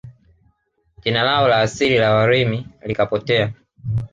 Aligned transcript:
Jina 1.03 1.23
lao 1.27 1.47
la 1.47 1.59
asili 1.65 1.97
la 1.99 2.11
Warimi 2.15 2.67
likapotea 2.83 3.53